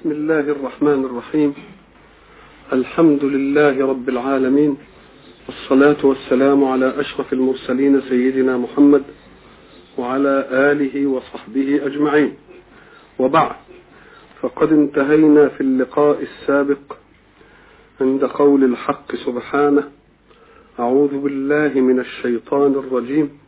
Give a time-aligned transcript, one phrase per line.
[0.00, 1.54] بسم الله الرحمن الرحيم.
[2.72, 4.76] الحمد لله رب العالمين.
[5.48, 9.02] والصلاة والسلام على أشرف المرسلين سيدنا محمد
[9.98, 12.34] وعلى آله وصحبه أجمعين.
[13.18, 13.56] وبعد
[14.42, 16.96] فقد انتهينا في اللقاء السابق
[18.00, 19.90] عند قول الحق سبحانه
[20.78, 23.45] أعوذ بالله من الشيطان الرجيم.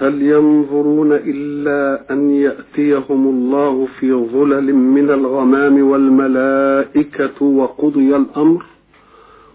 [0.00, 8.64] هل ينظرون إلا أن يأتيهم الله في ظلل من الغمام والملائكة وقضي الأمر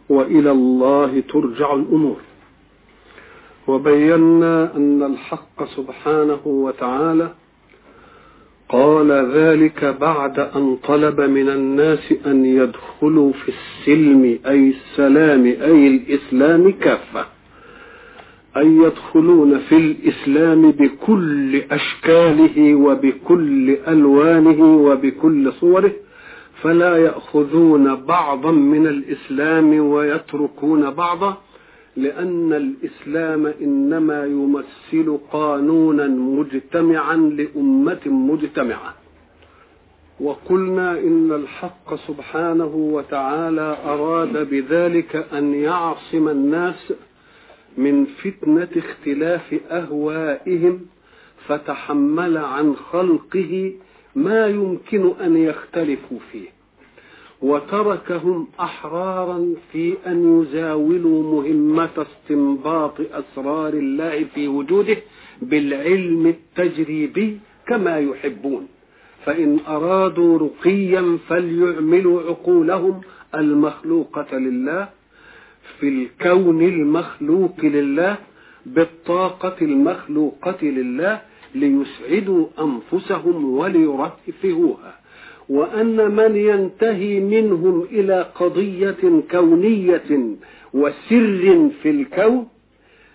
[0.10, 2.18] وإلى الله ترجع الأمور.
[3.68, 7.30] وبينا أن الحق سبحانه وتعالى
[8.70, 16.72] قال ذلك بعد أن طلب من الناس أن يدخلوا في السلم أي السلام أي الإسلام
[16.72, 17.26] كافة.
[18.58, 25.92] أن يدخلون في الإسلام بكل أشكاله وبكل ألوانه وبكل صوره
[26.62, 31.38] فلا يأخذون بعضا من الإسلام ويتركون بعضا
[31.98, 38.94] لأن الإسلام إنما يمثل قانونا مجتمعا لأمة مجتمعة.
[40.20, 46.94] وقلنا إن الحق سبحانه وتعالى أراد بذلك أن يعصم الناس
[47.78, 50.80] من فتنة اختلاف أهوائهم
[51.48, 53.74] فتحمل عن خلقه
[54.16, 56.48] ما يمكن أن يختلفوا فيه.
[57.42, 64.98] وتركهم أحرارا في أن يزاولوا مهمة استنباط أسرار الله في وجوده
[65.42, 68.68] بالعلم التجريبي كما يحبون.
[69.26, 73.02] فإن أرادوا رقيا فليعملوا عقولهم
[73.36, 74.90] المخلوقة لله
[75.80, 78.16] في الكون المخلوق لله
[78.66, 81.22] بالطاقة المخلوقة لله
[81.56, 84.94] ليسعدوا أنفسهم وليرفهوها.
[85.50, 90.36] وأن من ينتهي منهم إلى قضية كونية
[90.74, 92.48] وسر في الكون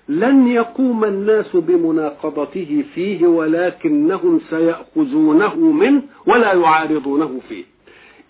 [0.08, 7.64] لن يقوم الناس بمناقضته فيه ولكنهم سيأخذونه منه ولا يعارضونه فيه.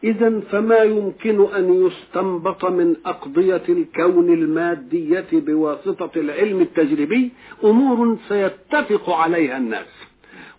[0.05, 7.31] إذا فما يمكن أن يستنبط من أقضية الكون المادية بواسطة العلم التجريبي؟
[7.65, 9.87] أمور سيتفق عليها الناس.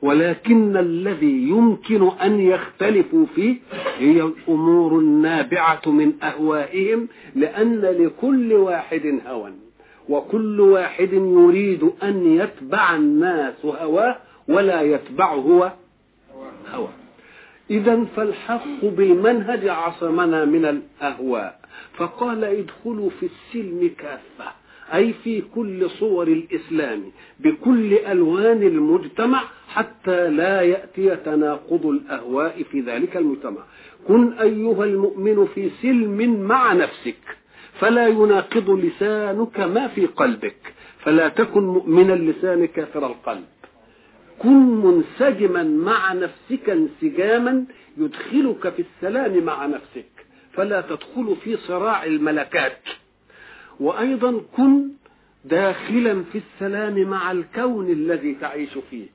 [0.01, 3.55] ولكن الذي يمكن أن يختلفوا فيه
[3.97, 9.51] هي الأمور النابعة من أهوائهم لأن لكل واحد هوى
[10.09, 14.15] وكل واحد يريد أن يتبع الناس هواه
[14.47, 15.71] ولا يتبع هو
[16.73, 17.00] هواه.
[17.71, 21.59] إذا فالحق بالمنهج عصمنا من الأهواء.
[21.97, 24.51] فقال ادخلوا في السلم كافة
[24.93, 27.03] أي في كل صور الإسلام
[27.39, 33.61] بكل ألوان المجتمع حتى لا يأتي تناقض الأهواء في ذلك المجتمع.
[34.07, 37.23] كن أيها المؤمن في سلم مع نفسك
[37.79, 43.45] فلا يناقض لسانك ما في قلبك فلا تكن مؤمن اللسان كافر القلب.
[44.41, 47.65] كن منسجما مع نفسك انسجاما
[47.97, 52.79] يدخلك في السلام مع نفسك فلا تدخل في صراع الملكات.
[53.79, 54.89] وأيضا كن
[55.45, 59.07] داخلا في السلام مع الكون الذي تعيش فيه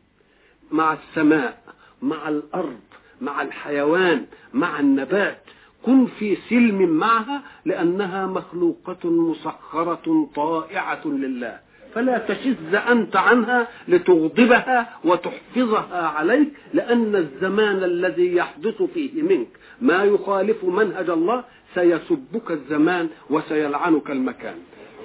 [0.70, 1.62] مع السماء
[2.02, 2.80] مع الأرض
[3.20, 5.42] مع الحيوان مع النبات.
[5.82, 11.65] كن في سلم معها لأنها مخلوقة مسخرة طائعة لله.
[11.96, 19.48] فلا تشز أنت عنها لتغضبها وتحفظها عليك لأن الزمان الذي يحدث فيه منك
[19.80, 24.54] ما يخالف منهج الله سيسبك الزمان وسيلعنك المكان.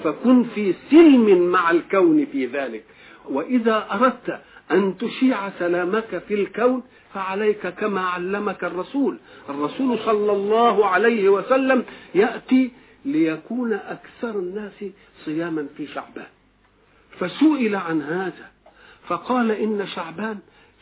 [0.03, 2.83] فكن في سلم مع الكون في ذلك.
[3.29, 4.39] وإذا أردت
[4.71, 9.17] أن تشيع سلامك في الكون فعليك كما علمك الرسول.
[9.49, 11.83] الرسول صلى الله عليه وسلم
[12.15, 12.71] يأتي
[13.05, 14.85] ليكون أكثر الناس
[15.25, 16.40] صياما في شعبان.
[17.21, 18.51] فسئل عن هذا.
[19.07, 20.37] فقال إن شعبان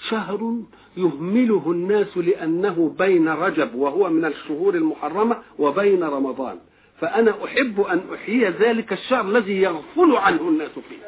[0.10, 0.56] شهر
[0.98, 6.58] يهمله الناس لأنه بين رجب وهو من الشهور المحرمة وبين رمضان.
[7.02, 11.04] فأنا أحب أن أحيي ذلك الشهر الذي يغفل عنه الناس فيه.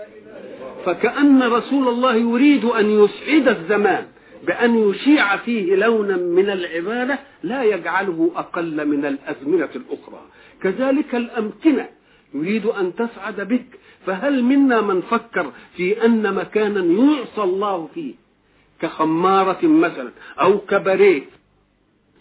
[0.85, 4.05] فكأن رسول الله يريد أن يسعد الزمان
[4.47, 10.21] بأن يشيع فيه لونا من العبادة لا يجعله أقل من الأزمنة الأخرى.
[10.63, 11.89] كذلك الأمكنة
[12.33, 13.65] يريد أن تسعد بك
[14.05, 18.13] فهل منا من فكر في أن مكانا يعصى الله فيه؟
[18.81, 20.11] كخمارة مثلا
[20.41, 21.21] أو كبريه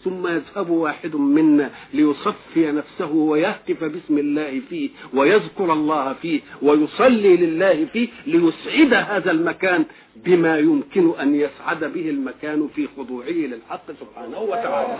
[0.04, 7.84] ثم يذهب واحد منا ليصفي نفسه ويهتف باسم الله فيه ويذكر الله فيه ويصلي لله
[7.84, 9.84] فيه ليسعد هذا المكان
[10.16, 14.98] بما يمكن أن يسعد به المكان في خضوعه للحق سبحانه وتعالى.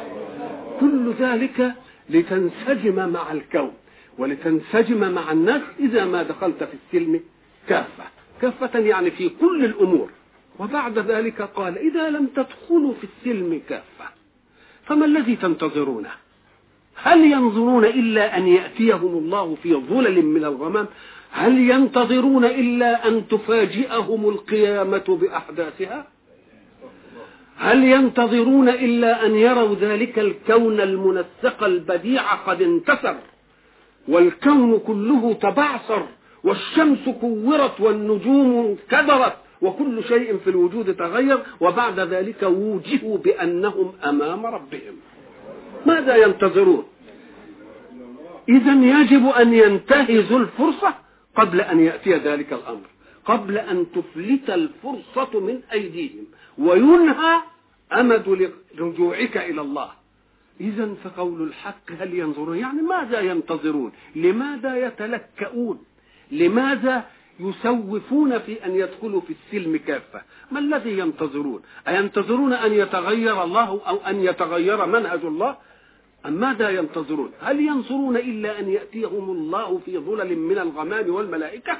[0.81, 1.73] كل ذلك
[2.11, 3.73] لتنسجم مع الكون.
[4.20, 7.20] ولتنسجم مع الناس إذا ما دخلت في السلم
[7.69, 8.05] كافة.
[8.43, 10.11] كافة يعني في كل الأمور.
[10.58, 14.08] وبعد ذلك قال إذا لم تدخلوا في السلم كافة.
[14.84, 16.11] فما الذي تنتظرونه
[16.94, 20.87] هل ينظرون إلا أن يأتيهم الله في ظلل من الغمام؟
[21.31, 26.06] هل ينتظرون إلا أن تفاجئهم القيامة بأحداثها؟
[27.56, 33.14] هل ينتظرون إلا أن يروا ذلك الكون المنسق البديع قد انتصر
[34.11, 36.03] والكون كله تبعثر
[36.45, 44.95] والشمس كورت والنجوم كدرت وكل شيء في الوجود تغير وبعد ذلك وجهوا بأنهم أمام ربهم.
[45.87, 46.85] ماذا ينتظرون؟
[48.49, 50.95] إذا يجب أن ينتهزوا الفرصة
[51.37, 52.87] قبل أن يأتي ذلك الأمر
[53.25, 56.25] قبل أن تفلت الفرصة من أيديهم
[56.59, 57.41] وينهى
[57.93, 60.00] أمد رجوعك إلى الله.
[60.61, 65.85] إذا فقول الحق هل ينظرون؟ يعني ماذا ينتظرون؟ لماذا يتلكؤون؟
[66.31, 67.05] لماذا
[67.41, 73.97] يسوفون في أن يدخلوا في السلم كافة؟ ما الذي ينتظرون؟ أينتظرون أن يتغير الله أو
[73.97, 75.57] أن يتغير منهج الله؟
[76.27, 81.77] أم ماذا ينتظرون؟ هل ينظرون إلا أن يأتيهم الله في ظلل من الغمام والملائكة؟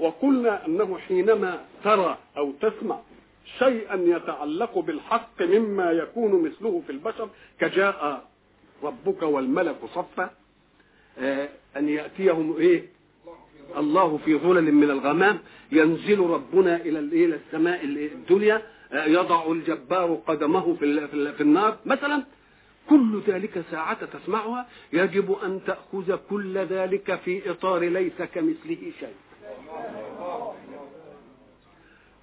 [0.00, 3.00] وقلنا أنه حينما ترى أو تسمع
[3.58, 7.28] شيئا يتعلق بالحق مما يكون مثله في البشر
[7.60, 8.28] كجاء
[8.82, 10.30] ربك والملك صفا
[11.18, 12.84] آه، أن يأتيهم إيه؟
[13.76, 15.38] الله في ظلل من الغمام
[15.72, 18.62] ينزل ربنا إلى إلى السماء الدنيا
[18.92, 21.76] آه، يضع الجبار قدمه في في النار.
[21.86, 22.24] مثلا
[22.90, 29.14] كل ذلك ساعة تسمعها يجب أن تأخذ كل ذلك في إطار ليس كمثله شيء.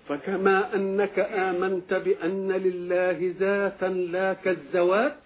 [0.09, 5.17] فكما أنك آمنت بأن لله ذاتا لا كالذوات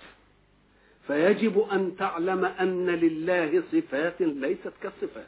[1.08, 5.28] فيجب أن تعلم أن لله صفات ليست كالصفات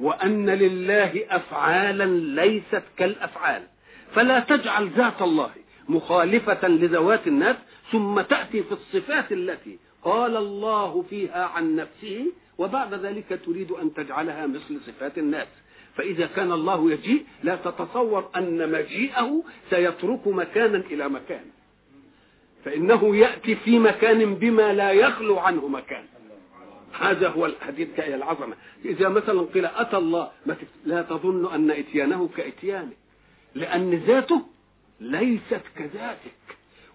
[0.00, 2.04] وأن لله أفعالا
[2.40, 3.62] ليست كالأفعال.
[4.14, 5.50] فلا تجعل ذات الله
[5.88, 7.56] مخالفة لذوات الناس
[7.92, 14.46] ثم تأتي في الصفات التي قال الله فيها عن نفسه وبعد ذلك تريد أن تجعلها
[14.46, 15.48] مثل صفات الناس.
[15.96, 21.44] فإذا كان الله يجيء لا تتصور أن مجيئه سيترك مكانا إلى مكان.
[22.64, 26.04] فإنه يأتي في مكان بما لا يخلو عنه مكان.
[27.00, 28.56] هذا هو الحديث كأي العظمة.
[28.84, 30.30] إذا مثلا قيل أتى الله
[30.84, 32.92] لا تظن أن إتيانه كإتيانه.
[33.54, 34.42] لأن ذاته
[35.00, 36.32] ليست كذاتك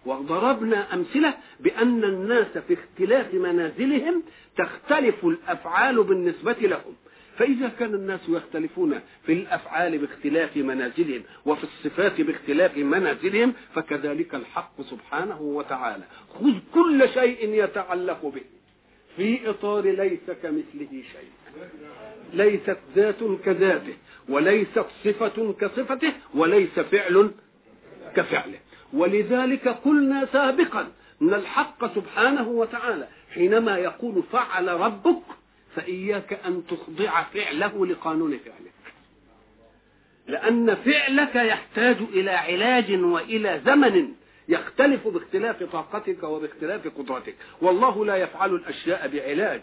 [0.06, 4.24] وضربنا أمثلة بأن الناس في اختلاف منازلهم
[4.58, 6.96] تختلف الأفعال بالنسبة لهم.
[7.38, 15.42] فإذا كان الناس يختلفون في الأفعال باختلاف منازلهم وفي الصفات باختلاف منازلهم فكذلك الحق سبحانه
[15.42, 16.04] وتعالى.
[16.40, 18.42] خذ كل شيء يتعلق به.
[19.18, 21.30] في إطار ليس كمثله شيء.
[22.34, 23.94] ليست ذات كذاته
[24.30, 27.32] وليست صفة كصفته وليس فعل
[28.16, 28.60] كفعله.
[28.94, 30.88] ولذلك قلنا سابقا
[31.22, 35.22] إن الحق سبحانه وتعالى حينما يقول فعل ربك
[35.78, 38.74] فإياك أن تخضع فعله لقانون فعلك.
[40.28, 44.14] لأن فعلك يحتاج إلى علاج وإلى زمن
[44.50, 47.36] يختلف باختلاف طاقتك وباختلاف قدرتك.
[47.62, 49.62] والله لا يفعل الأشياء بعلاج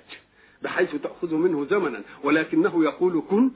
[0.62, 3.50] بحيث تأخذ منه زمنا ولكنه يقول كن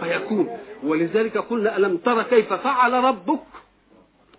[0.00, 0.58] فيكون.
[0.82, 3.42] ولذلك قلنا ألم ترى كيف فعل ربك؟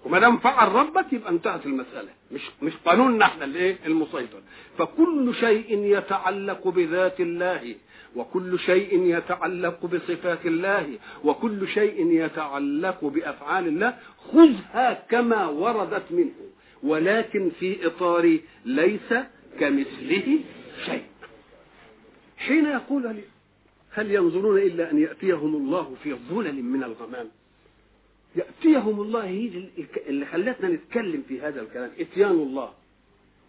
[0.06, 2.10] وما دام فعل ربك يبقى انتهت المسألة.
[2.32, 4.42] مش مش قانوننا إحنا الايه المسيطر.
[4.78, 7.76] فكل شيء يتعلق بذات الله
[8.16, 13.98] وكل شيء يتعلق بصفات الله وكل شيء يتعلق بأفعال الله
[14.32, 16.32] خذها كما وردت منه.
[16.84, 19.14] ولكن في إطار ليس
[19.60, 20.40] كمثله
[20.86, 21.04] شيء.
[22.38, 23.16] حين يقول
[23.94, 27.28] هل ينظرون إلا أن يأتيهم الله في ظلل من الغمام؟
[28.36, 29.70] يأتيهم الله هي
[30.08, 32.74] اللي خلتنا نتكلم في هذا الكلام إتيان الله.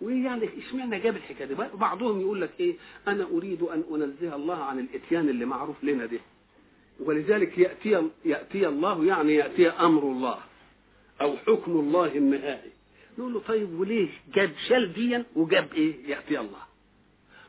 [0.00, 2.74] ويعني اشمعنى جاب الحكاية دي؟ بعضهم يقول لك إيه؟
[3.08, 6.18] أنا أريد أن أنزه الله عن الإتيان اللي معروف لنا ده.
[7.00, 10.38] ولذلك يأتي يأتي الله يعني يأتي أمر الله
[11.20, 12.70] أو حكم الله النهائي.
[13.18, 16.62] نقول له طيب وليه جاب شال ديا وجاب إيه؟ يأتي الله.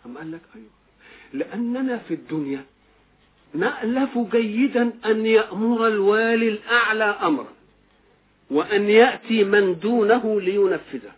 [0.06, 0.70] أما قال لك أيوه
[1.34, 2.66] لأننا في الدنيا
[3.54, 7.48] نألف جيدا أن يأمر الوالي الأعلى أمرا
[8.52, 11.12] وأن يأتي من دونه لينفذه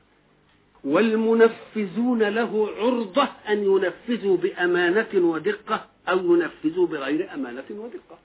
[0.84, 8.18] والمنفذون له عرضة أن ينفذوا بأمانة ودقة أو ينفذوا بغير أمانة ودقة.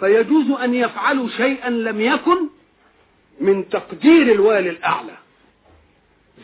[0.00, 2.38] فيجوز أن يفعلوا شيئا لم يكن
[3.40, 5.12] من تقدير الوالي الأعلى.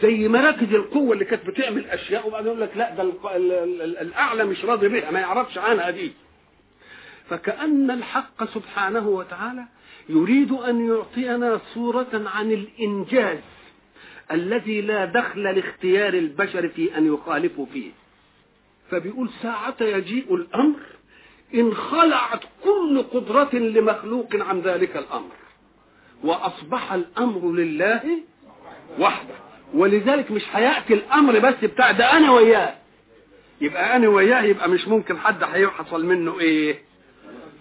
[0.03, 3.03] زي مراكز القوة اللي كانت بتعمل أشياء وبعدين يقول لك لا ده
[4.03, 6.13] الأعلى مش راضي بها ما يعرفش عنها دي.
[7.31, 9.65] فكأن الحق سبحانه وتعالى
[10.09, 13.39] يريد أن يعطينا صورة عن الإنجاز
[14.33, 17.91] الذي لا دخل لاختيار البشر في أن يخالفوا فيه.
[18.91, 20.81] فبيقول ساعة يجيء الأمر
[21.55, 25.33] إن خلعت كل قدرة لمخلوق عن ذلك الأمر
[26.25, 28.03] وأصبح الأمر لله
[28.99, 29.35] وحده.
[29.75, 32.75] ولذلك مش هيأتي الأمر بس بتاع ده أنا وياه.
[33.61, 36.86] يبقى أنا وياه يبقى مش ممكن حد هيحصل منه إيه؟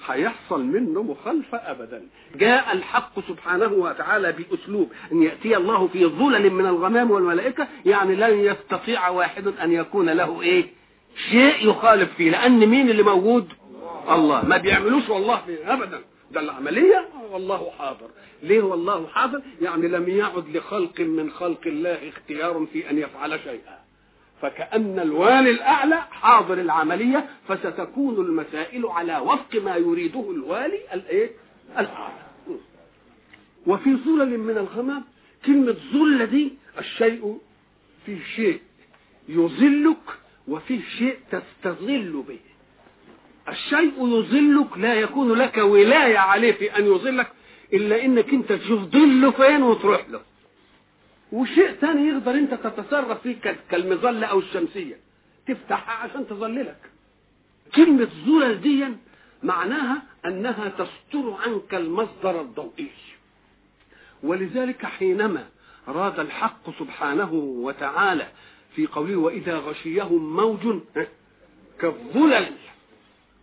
[0.08, 2.08] هيحصل منه مخالفة أبدا.
[2.36, 8.40] جاء الحق سبحانه وتعالى بأسلوب أن يأتي الله في ظلل من الغمام والملائكة يعني لن
[8.40, 10.66] يستطيع واحد أن يكون له إيه؟
[11.32, 13.54] شيء يخالف فيه لأن مين اللي موجود؟
[14.10, 14.46] الله.
[14.46, 16.02] ما بيعملوش والله أبدا.
[16.32, 17.10] ده العملية.
[17.32, 18.08] والله حاضر.
[18.44, 23.85] ليه والله حاضر؟ يعني لم يعد لخلق من خلق الله اختيار في أن يفعل شيئا.
[24.42, 31.30] فكأن الوالي الأعلى حاضر العملية فستكون المسائل على وفق ما يريده الوالي الإيه؟
[31.80, 32.26] الأعلى.
[33.68, 35.04] وفي ظلل من الغمام
[35.46, 37.38] كلمة ظل دي الشيء
[38.06, 38.60] فيه شيء
[39.30, 39.98] يظلك
[40.48, 42.40] وفيه شيء تستظل به.
[43.50, 47.28] الشيء يظلك لا يكون لك ولاية عليه في أن يظلك
[47.74, 50.22] إلا إنك أنت تشوف ظله فين وتروح له.
[51.36, 53.36] وشيء ثاني يقدر أنت تتصرف فيه
[53.72, 54.98] كالمظلة أو الشمسية.
[55.48, 56.78] تفتحها عشان تظللك
[57.76, 58.86] كلمة ظلل دي
[59.44, 62.90] معناها أنها تستر عنك المصدر الضوئي.
[64.24, 65.48] ولذلك حينما
[65.88, 68.28] راد الحق سبحانه وتعالى
[68.76, 70.80] في قوله وإذا غشيهم موج
[71.80, 72.52] كالظلل.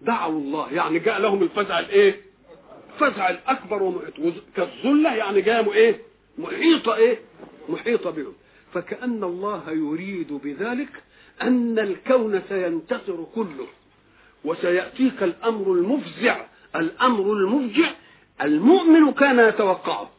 [0.03, 2.21] دعوا الله يعني جاء لهم الفزع الايه؟
[2.95, 4.15] الفزع الأكبر ومحيط.
[4.57, 6.01] كالظلة يعني جاء إيه؟
[6.39, 7.19] محيطه إيه؟
[7.69, 8.33] محيطة بهم.
[8.75, 10.89] فكأن الله يريد بذلك
[11.43, 13.67] أن الكون سينتصر كله
[14.45, 16.45] وسيأتيك الأمر المفزع.
[16.77, 17.91] الأمر المفجع
[18.43, 20.11] المؤمن كان يتوقعه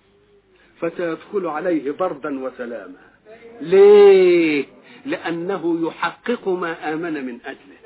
[0.81, 2.95] فسيدخل عليه بردا وسلاما.
[3.61, 4.65] ليه؟
[5.05, 7.77] لأنه يحقق ما آمن من أجله.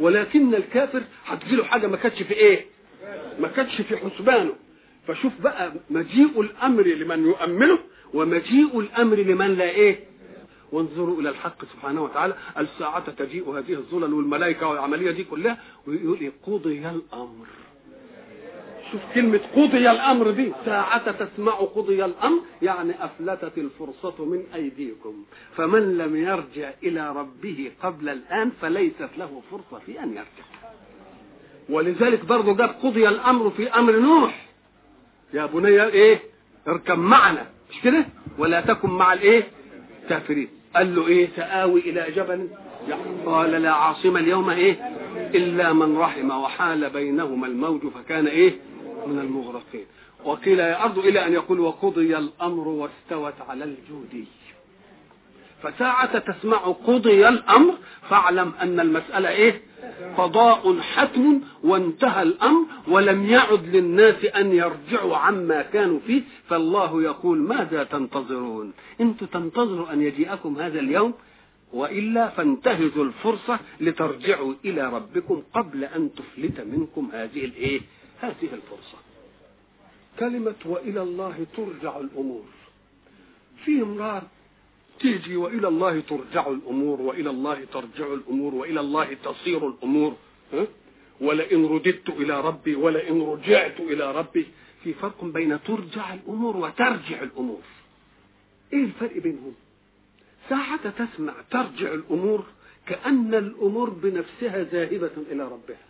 [0.00, 2.64] ولكن الكافر هتجيله حاجة ما كانتش في إيه؟
[3.40, 4.52] ما كانتش في حسبانه.
[5.08, 7.78] فشوف بقى مجيء الأمر لمن يؤمنه
[8.14, 10.00] ومجيء الأمر لمن لا إيه؟
[10.72, 12.34] وانظروا إلى الحق سبحانه وتعالى.
[12.58, 15.58] الساعة تجيء هذه الظلل والملائكة والعملية دي كلها.
[15.86, 17.46] ويقول إيه؟ قضي الأمر.
[18.92, 20.52] شوف كلمة قضي الأمر دي.
[20.64, 22.40] ساعة تسمع قضي الأمر.
[22.62, 25.24] يعني أفلتت الفرصة من أيديكم.
[25.56, 30.46] فمن لم يرجع إلى ربه قبل الآن فليست له فرصة في أن يرجع.
[31.68, 34.46] ولذلك برضه جاب قضي الأمر في أمر نوح.
[35.34, 36.20] يا بني إيه؟
[36.68, 37.55] اركب معنا.
[37.70, 38.06] مش كده؟
[38.38, 39.42] ولا تكن مع الإيه؟
[40.08, 40.48] كافرين.
[40.76, 42.48] قال له إيه؟ سآوي إلى جبل.
[43.26, 44.90] قال لا عاصم اليوم إيه؟
[45.34, 48.52] إلا من رحم وحال بينهما الموج فكان إيه؟
[49.06, 49.84] من المغرقين.
[50.24, 54.24] وقيل يا أرض إلى أن يقول وقضي الأمر واستوت على الجودي.
[55.62, 57.74] فساعة تسمع قضي الأمر
[58.10, 59.62] فاعلم أن المسألة إيه؟
[60.16, 67.84] قضاء حتم وانتهى الأمر ولم يعد للناس أن يرجعوا عما كانوا فيه فالله يقول ماذا
[67.84, 71.14] تنتظرون؟ أنتم تنتظروا أن يجيئكم هذا اليوم
[71.72, 77.80] وإلا فانتهزوا الفرصة لترجعوا إلى ربكم قبل أن تفلت منكم هذه الإيه؟
[78.20, 78.98] هذه الفرصة.
[80.18, 82.44] كلمة وإلى الله ترجع الأمور.
[83.64, 84.22] في امرار
[85.00, 90.16] تيجي وإلى الله ترجع الأمور وإلى الله ترجع الأمور وإلى الله تصير الأمور
[90.52, 90.66] ها؟
[91.20, 94.46] ولئن رددت إلى ربي ولئن رجعت إلى ربي
[94.84, 97.60] في فرق بين ترجع الأمور وترجع الأمور.
[98.72, 99.54] إيه الفرق بينهم؟
[100.48, 102.44] ساعة تسمع ترجع الأمور
[102.86, 105.84] كأن الأمور بنفسها ذاهبة إلى ربها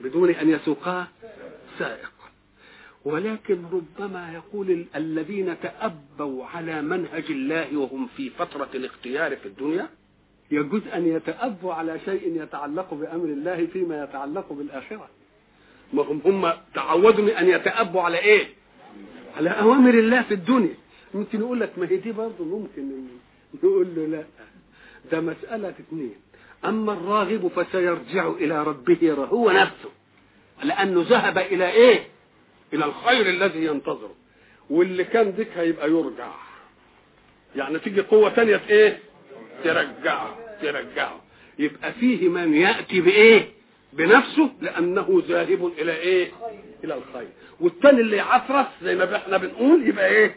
[0.00, 1.08] بدون أن يسوقها
[1.78, 2.19] سائق.
[3.04, 9.88] ولكن ربما يقول الذين تأبوا على منهج الله وهم في فترة الاختيار في الدنيا
[10.50, 15.08] يجوز أن يتأبوا على شيء يتعلق بأمر الله فيما يتعلق بالآخرة.
[15.92, 18.46] ما هم هم تعودوا أن يتأبوا على إيه؟
[19.36, 20.74] على أوامر الله في الدنيا.
[21.14, 23.04] ممكن يقول لك ما هي دي برضه ممكن
[23.54, 24.24] نقول له لا
[25.12, 26.14] ده مسألة اثنين
[26.64, 29.90] أما الراغب فسيرجع إلى ربه هو نفسه
[30.62, 32.00] لأنه ذهب إلى إيه؟
[32.72, 34.14] إلى الخير الذي ينتظره.
[34.70, 36.32] واللي كان ذيك هيبقى يرجع.
[37.56, 38.98] يعني تيجي قوة تانية إيه؟
[39.64, 41.20] ترجعه ترجعه
[41.58, 43.48] يبقى فيه من يأتي بإيه؟
[43.92, 46.30] بنفسه لأنه ذاهب إلى إيه؟
[46.84, 47.28] إلى الخير.
[47.60, 50.36] والتاني اللي يعفرس زي ما إحنا بنقول يبقى إيه؟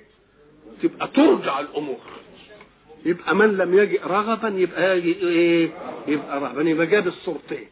[0.83, 1.99] تبقى ترجع الأمور.
[3.05, 5.69] يبقى من لم يجئ رغبا يبقى يجي إيه؟
[6.07, 7.67] يبقى رهبا يبقى جاب الصورتين.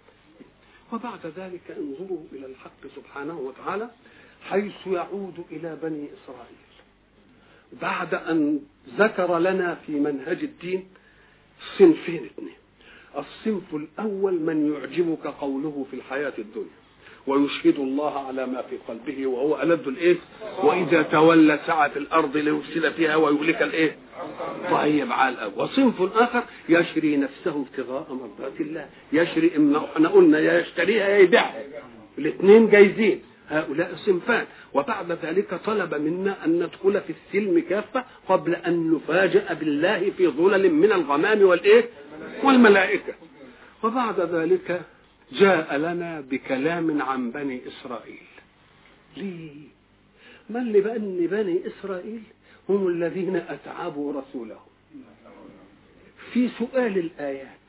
[0.93, 3.89] وبعد ذلك انظروا إلى الحق سبحانه وتعالى.
[4.49, 6.61] حيث يعود إلى بني إسرائيل.
[7.81, 8.59] بعد أن
[8.97, 10.87] ذكر لنا في منهج الدين
[11.77, 12.55] صنفين اثنين.
[13.17, 16.81] الصنف الأول من يعجبك قوله في الحياة الدنيا
[17.27, 20.15] ويشهد الله على ما في قلبه وهو ألد الإيه؟
[20.63, 23.95] وإذا تولى سعى في الأرض ليفسد فيها ويهلك الإيه؟
[24.71, 30.59] طيب على الأول وصنف آخر يشري نفسه ابتغاء مرضات الله يشري إما إحنا قلنا يا
[30.59, 31.63] يشتريها يا يبيعها.
[32.17, 33.21] الاثنين جايزين.
[33.51, 34.45] هؤلاء الصنفان.
[34.73, 40.73] وبعد ذلك طلب منا أن ندخل في السلم كافة قبل أن نفاجأ بالله في ظلل
[40.73, 41.89] من الغمام والإيه؟
[42.43, 43.13] والملائكة.
[43.83, 44.81] وبعد ذلك
[45.31, 48.27] جاء لنا بكلام عن بني إسرائيل.
[49.17, 49.51] ليه؟
[50.49, 52.23] من لبأن بني إسرائيل؟
[52.69, 54.71] هم الذين أتعبوا رسولهم.
[56.33, 57.61] في سؤال الآيات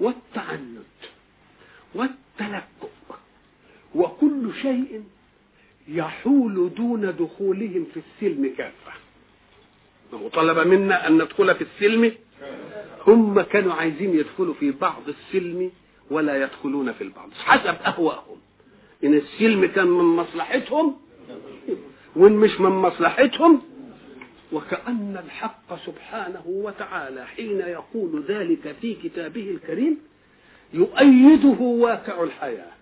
[0.00, 1.00] والتعنت
[1.94, 2.93] والتلكؤ
[3.94, 5.02] وكل شيء
[5.88, 8.92] يحول دون دخولهم في السلم كافة.
[10.12, 12.12] وطلب منا أن ندخل في السلم
[13.06, 15.70] هم كانوا عايزين يدخلوا في بعض السلم
[16.10, 17.30] ولا يدخلون في البعض.
[17.44, 18.36] حسب أهوائهم
[19.04, 20.96] إن السلم كان من مصلحتهم
[22.16, 23.62] وإن مش من مصلحتهم
[24.52, 29.98] وكأن الحق سبحانه وتعالى حين يقول ذلك في كتابه الكريم
[30.74, 32.72] يؤيده واقع الحياة.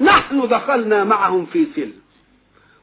[0.00, 2.00] نحن دخلنا معهم في سلم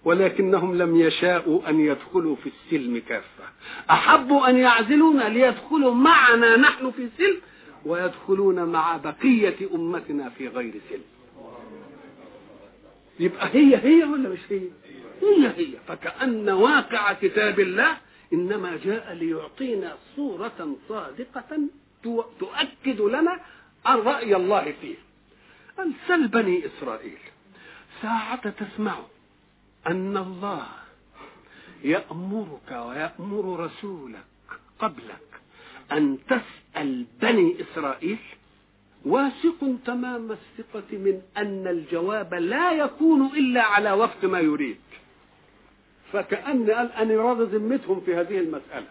[0.06, 3.44] ولكنهم لم يشاءوا أن يدخلوا في السلم كافة.
[3.92, 7.38] أحبوا أن يعزلونا ليدخلوا معنا نحن في سلم
[7.86, 11.04] ويدخلون مع بقية أمتنا في غير سلم.
[13.20, 14.62] يبقى هي هي ولا مش هي؟
[15.22, 15.74] هي هي.
[15.88, 17.98] فكأن واقع كتاب الله
[18.34, 21.60] إنما جاء ليعطينا صورة صادقة
[22.40, 23.40] تؤكد لنا
[23.86, 24.96] عن رأي الله فيه.
[25.80, 27.18] أمثال بني إسرائيل.
[28.02, 28.96] ساعة تسمع
[29.88, 30.68] أن الله
[31.84, 34.26] يأمرك ويأمر رسولك
[34.80, 35.30] قبلك
[35.92, 38.18] أن تسأل بني إسرائيل
[39.06, 44.78] واثق تمام الثقة من أن الجواب لا يكون إلا على وفق ما يريد.
[46.14, 48.88] فكأن قال أن يراد ذمتهم في هذه المسألة.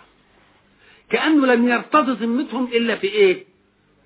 [1.11, 3.52] كأنه لم يرتض ذمتهم إلا في إيه؟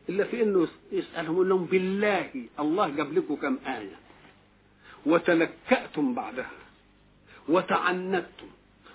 [0.09, 3.97] إلا في إنه يسألهم لهم بالله الله جاب لكم كم آية.
[5.07, 6.51] وتلكأتم بعدها.
[7.49, 8.49] وتعنتم.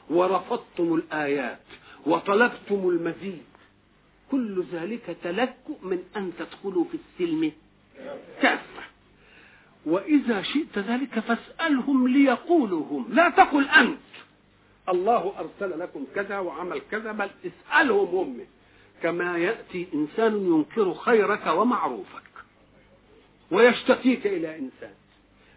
[0.10, 1.60] ورفضتم الآيات.
[2.06, 3.43] وطلبتم المزيد.
[4.32, 7.52] كل ذلك تلكؤ من أن تدخلوا في السلم.
[8.41, 8.84] كافة.
[9.86, 14.00] وإذا شئت ذلك فاسألهم ليقولوا هم لا تقل أنت.
[14.89, 18.39] الله أرسل لكم كذا وعمل كذا بل اسألهم هم.
[19.03, 22.21] كما يأتي إنسان ينكر خيرك ومعروفك
[23.51, 24.93] ويشتكيك إلى إنسان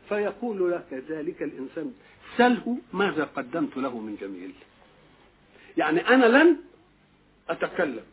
[0.08, 1.92] فيقول لك ذلك الإنسان
[2.36, 4.52] سله ماذا قدمت له من جميل.
[5.76, 6.56] يعني أنا لن
[7.50, 8.04] أتكلم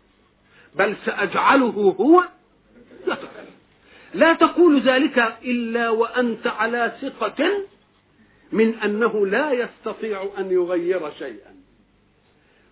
[0.76, 2.24] بل سأجعله هو
[3.08, 3.56] يتكلم.
[4.14, 7.66] لا تقول ذلك إلا وأنت على ثقة
[8.52, 11.61] من أنه لا يستطيع أن يغير شيئا.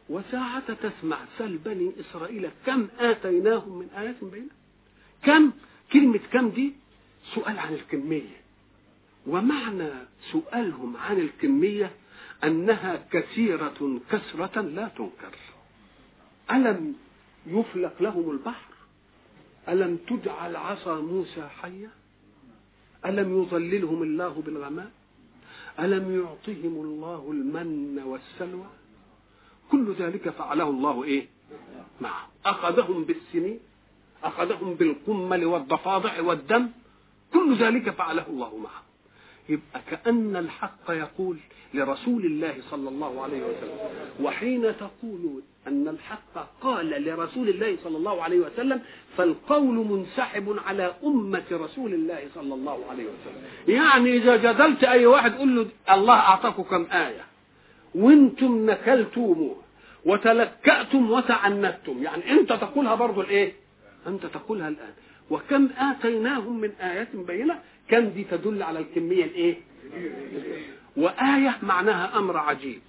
[0.09, 4.49] وساعة تسمع سل بني إسرائيل كم آتيناهم من آيات بينة؟
[5.23, 5.51] كم؟
[5.93, 6.73] كلمة كم دي؟
[7.35, 8.37] سؤال عن الكمية.
[9.27, 9.89] ومعنى
[10.31, 11.91] سؤالهم عن الكمية
[12.43, 15.35] أنها كثيرة كثرة لا تنكر.
[16.51, 16.95] ألم
[17.47, 18.73] يفلق لهم البحر؟
[19.69, 21.89] ألم تجعل عصا موسى حية
[23.05, 24.91] ألم يظللهم الله بالغماء
[25.79, 28.78] ألم يعطهم الله المن والسلوى؟
[29.71, 31.27] كل ذلك فعله الله إيه؟
[32.01, 32.27] معه.
[32.45, 33.59] أخذهم بالسنين
[34.23, 36.67] أخذهم بالقمل والضفادع والدم
[37.33, 38.83] كل ذلك فعله الله معه.
[39.49, 41.37] يبقى كأن الحق يقول
[41.73, 43.77] لرسول الله صلى الله عليه وسلم
[44.21, 48.81] وحين تقول أن الحق قال لرسول الله صلى الله عليه وسلم
[49.17, 53.43] فالقول منسحب على أمة رسول الله صلى الله عليه وسلم.
[53.67, 57.25] يعني إذا جدلت أي واحد قل له الله أعطاكم كم آية.
[57.95, 59.55] وأنتم نكلتموها
[60.05, 62.03] وتلكأتم وتعنتم.
[62.03, 63.53] يعني انت تقولها برضو الايه؟
[64.07, 64.93] انت تقولها الآن.
[65.29, 69.57] وكم آتيناهم من آيات بينة؟ كم دي تدل على الكمية الايه؟
[70.97, 72.81] وآية معناها أمر عجيب.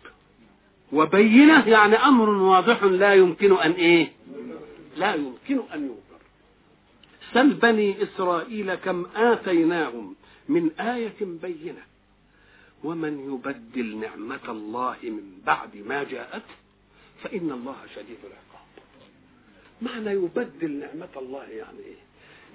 [0.92, 4.12] وبينة يعني أمر واضح لا يمكن أن إيه؟
[4.96, 6.20] لا يمكن أن ينكر.
[7.34, 10.14] سل بني إسرائيل كم آتيناهم
[10.48, 11.89] من آية بينة.
[12.84, 16.54] ومن يبدل نعمة الله من بعد ما جاءته
[17.22, 18.66] فإن الله شديد العقاب.
[19.82, 22.00] معنى يبدل نعمة الله يعني إيه؟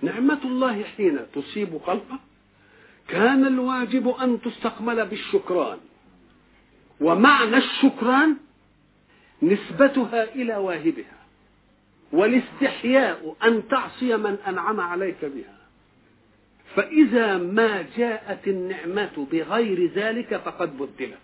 [0.01, 2.19] نعمة الله حين تصيب خلقه
[3.07, 5.77] كان الواجب أن تستقبل بالشكران.
[7.01, 8.37] ومعنى الشكران
[9.41, 11.17] نسبتها إلى واهبها
[12.11, 15.54] والاستحياء أن تعصي من أنعم عليك بها.
[16.75, 21.17] فإذا ما جاءت النعمة بغير ذلك فقد بدلت.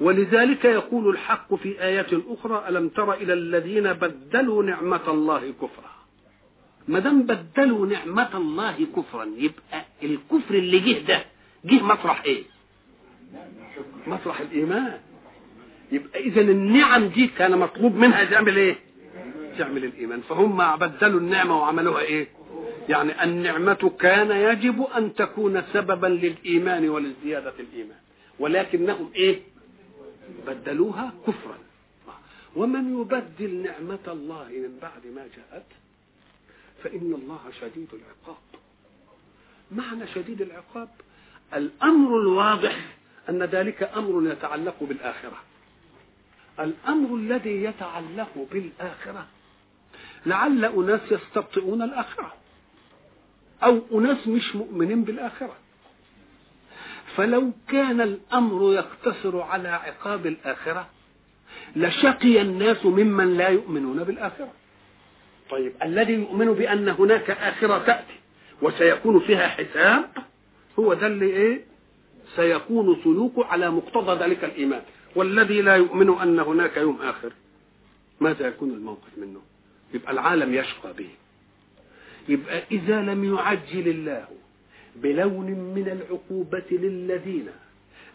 [0.00, 5.90] ولذلك يقول الحق في آية أخرى ألم تر إلى الذين بدلوا نعمة الله كفرا؟
[6.88, 11.24] ما دام بدلوا نعمة الله كفرا يبقى الكفر اللي جه ده
[11.64, 12.42] جه مطرح إيه؟
[14.06, 14.98] مطرح الإيمان.
[15.92, 18.76] يبقى اذا النعم دي كان مطلوب منها تعمل إيه؟
[19.58, 20.20] تعمل الإيمان.
[20.20, 22.28] فهم بدلوا النعمة وعملوها إيه؟
[22.88, 27.98] يعني النعمة كان يجب أن تكون سببا للإيمان ولزيادة الإيمان.
[28.38, 29.40] ولكنهم إيه؟
[30.46, 31.58] بدلوها كفرا.
[32.56, 35.66] ومن يبدل نعمة الله من بعد ما جاءت؟
[36.84, 38.42] فإن الله شديد العقاب.
[39.70, 40.88] معنى شديد العقاب؟
[41.54, 42.96] الأمر الواضح
[43.28, 45.42] أن ذلك أمر يتعلق بالآخرة.
[46.60, 49.26] الأمر الذي يتعلق بالآخرة.
[50.26, 52.39] لعل أناس يستبطئون الآخرة.
[53.62, 55.56] أو أناس مش مؤمنين بالآخرة.
[57.16, 60.88] فلو كان الأمر يقتصر على عقاب الآخرة
[61.76, 64.52] لشقي الناس ممن لا يؤمنون بالآخرة.
[65.50, 68.14] طيب الذي يؤمن بأن هناك آخرة تأتي
[68.62, 70.04] وسيكون فيها حساب
[70.78, 71.60] هو ده اللي إيه؟
[72.36, 74.82] سيكون سلوكه على مقتضى ذلك الإيمان.
[75.16, 77.32] والذي لا يؤمن أن هناك يوم آخر
[78.20, 79.40] ماذا يكون الموقف منه؟
[79.94, 81.08] يبقى العالم يشقى به.
[82.28, 84.24] يبقى إذا لم يعجل الله
[84.96, 87.46] بلون من العقوبة للذين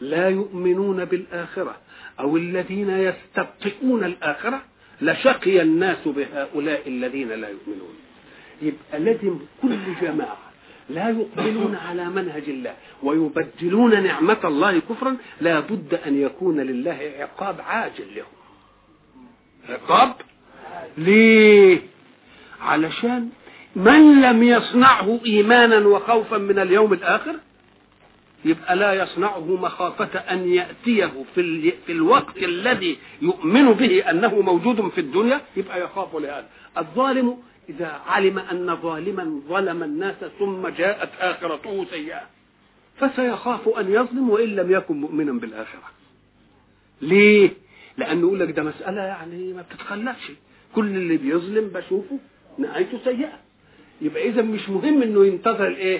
[0.01, 1.77] لا يؤمنون بالآخرة
[2.19, 4.63] أو الذين يستبطئون الآخرة
[5.01, 7.95] لشقي الناس بهؤلاء الذين لا يؤمنون.
[8.61, 10.37] يبقى لازم كل جماعة
[10.89, 17.61] لا يقبلون على منهج الله ويبدلون نعمة الله كفرا لا بد أن يكون لله عقاب
[17.61, 18.35] عاجل لهم.
[19.69, 20.15] عقاب؟
[20.97, 21.81] ليه؟
[22.61, 23.29] علشان
[23.75, 27.35] من لم يصنعه إيمانا وخوفا من اليوم الآخر؟
[28.45, 35.01] يبقى لا يصنعه مخافة أن يأتيه في, في الوقت الذي يؤمن به أنه موجود في
[35.01, 37.37] الدنيا يبقى يخاف لهذا الظالم
[37.69, 42.21] إذا علم أن ظالما ظلم الناس ثم جاءت آخرته سيئة
[42.97, 45.83] فسيخاف أن يظلم وإن لم يكن مؤمنا بالآخرة.
[47.01, 47.49] ليه؟
[47.97, 50.31] لأنه يقول لك ده مسألة يعني ما بتتخلفش.
[50.75, 52.19] كل اللي بيظلم بشوفه
[52.57, 53.39] نهايته سيئة.
[54.01, 55.99] يبقى إذا مش مهم إنه ينتظر الإيه؟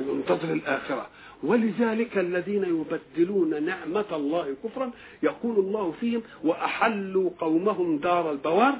[0.00, 1.06] ينتظر الآخرة.
[1.42, 4.90] ولذلك الذين يبدلون نعمة الله كفرا
[5.22, 8.74] يقول الله فيهم وأحلوا قومهم دار البوار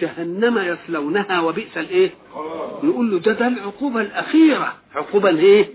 [0.00, 2.10] جهنم يصلونها وبئس الإيه؟
[2.82, 4.74] نقول له ده ده العقوبة الأخيرة.
[4.94, 5.68] عقوبة إيه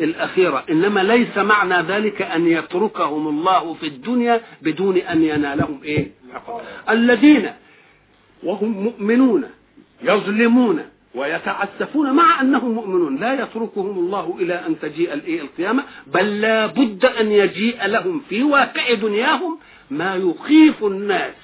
[0.00, 0.64] الأخيرة.
[0.70, 6.10] إنما ليس معنى ذلك أن يتركهم الله في الدنيا بدون أن ينالهم إيه.
[6.90, 7.50] الذين
[8.42, 9.44] وهم مؤمنون
[10.02, 10.80] يظلمون
[11.14, 13.16] ويتعسفون مع أنهم مؤمنون.
[13.16, 18.94] لا يتركهم الله إلى أن تجيء القيامة بل لا بد أن يجيء لهم في واقع
[18.94, 19.58] دنياهم
[19.90, 21.34] ما يخيف الناس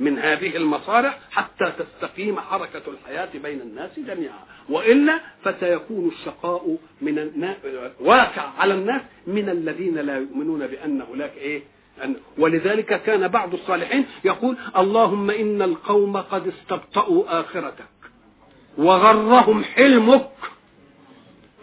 [0.00, 4.38] من هذه المصالح حتى تستقيم حركة الحياة بين الناس جميعا.
[4.68, 7.56] وإلا فسيكون الشقاء من النا...
[8.00, 11.62] واقع على الناس من الذين لا يؤمنون بأن هناك إيه
[12.04, 12.16] أن...
[12.38, 17.84] ولذلك كان بعض الصالحين يقول اللهم إن القوم قد استبطأوا آخرتك.
[18.78, 20.30] وغرهم حلمك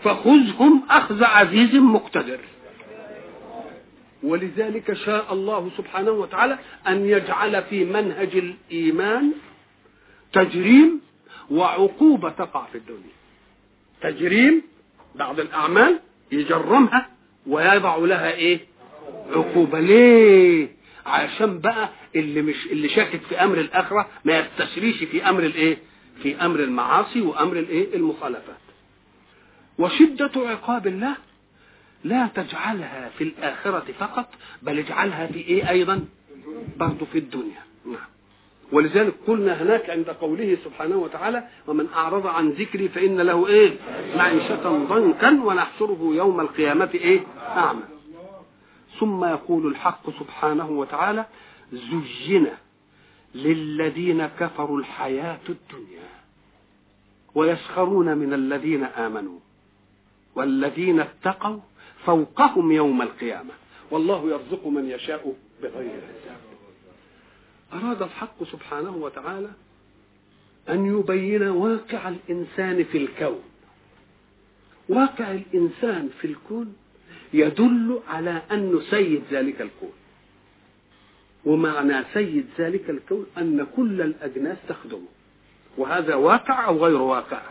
[0.03, 2.39] فخذهم أخذ عزيز مقتدر.
[4.23, 9.31] ولذلك شاء الله سبحانه وتعالى أن يجعل في منهج الإيمان
[10.33, 11.01] تجريم
[11.51, 13.11] وعقوبة تقع في الدنيا.
[14.01, 14.61] تجريم
[15.15, 15.99] بعض الأعمال
[16.31, 17.09] يجرمها
[17.47, 18.59] ويضع لها إيه؟
[19.31, 19.79] عقوبة.
[19.79, 20.67] ليه؟
[21.05, 25.77] عشان بقى اللي مش اللي شاكك في أمر الآخرة ما يستشريش في أمر الإيه؟
[26.23, 28.55] في أمر المعاصي وأمر الإيه؟ المخالفات.
[29.79, 31.15] وشدة عقاب الله
[32.03, 34.29] لا تجعلها في الآخرة فقط
[34.61, 36.05] بل اجعلها في إيه أيضا؟
[36.77, 37.61] برضه في الدنيا.
[37.85, 38.11] نعم.
[38.71, 43.73] ولذلك قلنا هناك عند قوله سبحانه وتعالى ومن أعرض عن ذكري فإن له إيه؟
[44.17, 47.81] معيشة ضنكا ونحشره يوم القيامة إيه؟ أعمى.
[48.99, 51.25] ثم يقول الحق سبحانه وتعالى
[51.73, 52.47] زين
[53.35, 56.09] للذين كفروا الحياة الدنيا
[57.35, 59.39] ويسخرون من الذين آمنوا
[60.35, 61.59] والذين اتقوا
[62.05, 63.53] فوقهم يوم القيامة.
[63.91, 66.39] والله يرزق من يشاء بغير حساب.
[67.73, 69.49] أراد الحق سبحانه وتعالى
[70.69, 73.41] أن يبين واقع الإنسان في الكون.
[74.89, 76.75] واقع الإنسان في الكون
[77.33, 79.93] يدل على أنه سيد ذلك الكون.
[81.45, 85.07] ومعنى سيد ذلك الكون أن كل الأجناس تخدمه.
[85.77, 87.41] وهذا واقع أو غير واقع؟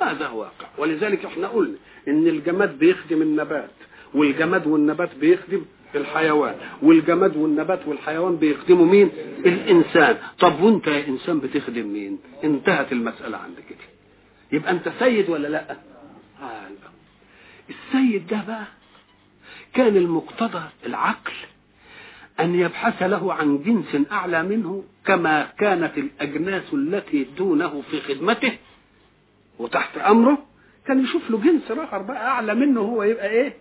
[0.00, 0.66] هذا واقع.
[0.78, 1.76] ولذلك إحنا قلنا
[2.08, 3.70] إن الجماد بيخدم النبات
[4.14, 9.10] والجماد والنبات بيخدم الحيوان والجماد والنبات والحيوان بيخدموا مين؟
[9.46, 10.16] الإنسان.
[10.38, 13.78] طب وأنت يا إنسان بتخدم مين؟ انتهت المسألة عند كده
[14.52, 15.76] يبقى أنت سيد ولا لأ؟
[16.42, 16.66] آه
[17.70, 18.66] السيد ده بقى
[19.74, 21.32] كان المقتضى العقل
[22.40, 28.52] أن يبحث له عن جنس أعلى منه كما كانت الأجناس التي دونه في خدمته
[29.58, 30.38] وتحت أمره
[30.86, 33.54] كان يشوف له جنس آخر بقى أعلى منه هو يبقى إيه؟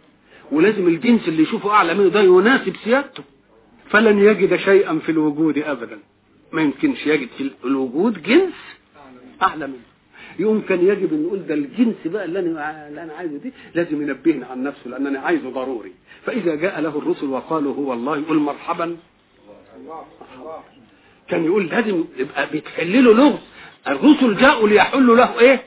[0.52, 3.24] ولازم الجنس اللي يشوفه أعلى منه ده يناسب سيادته.
[3.90, 6.00] فلن يجد شيئا في الوجود أبدا.
[6.52, 8.54] ما يمكنش يجد في الوجود جنس
[9.42, 9.80] أعلى منه.
[10.40, 14.02] يوم كان يجب أن نقول ده الجنس بقى اللي أنا اللي أنا عايزه دي لازم
[14.02, 15.92] ينبهنا عن نفسه لأن أنا عايزه ضروري.
[16.26, 18.98] فإذا جاء له الرسل وقالوا هو الله يقول مرحبا.
[21.28, 23.40] كان يقول لازم يبقى بيتحل له لغز.
[23.88, 25.64] الرسل جاءوا ليحلوا له إيه؟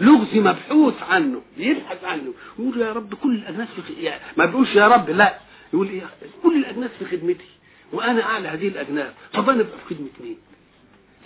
[0.00, 2.34] لغز مبحوث عنه يبحث عنه.
[2.58, 3.68] يقول يا رب كل الناس
[4.00, 5.38] يعني ما بيقولش يا رب لا.
[5.74, 6.02] يقول إيه؟
[6.42, 7.44] كل الناس في خدمتي
[7.92, 10.36] وأنا أعلى هذه الاجناس طب أنا ابقى في خدمة مين؟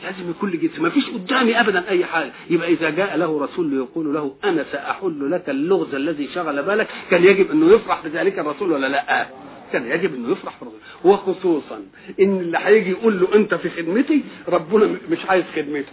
[0.02, 3.72] لازم يكون لي جنس ما فيش قدامي ابدا أي حاجة يبقى إذا جاء له رسول
[3.74, 8.72] يقول له أنا سأحل لك اللغز الذي شغل بالك؟ كان يجب أنه يفرح بذلك الرسول
[8.72, 9.26] ولا لا؟
[9.72, 10.80] كان يجب أنه يفرح بالرسول.
[11.04, 11.82] وخصوصا
[12.20, 15.92] إن اللي هيجي يقول له أنت في خدمتي ربنا مش عايز خدمته.